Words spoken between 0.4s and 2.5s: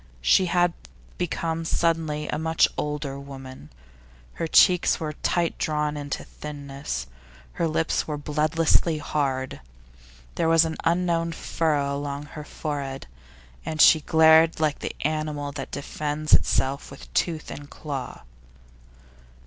had become suddenly a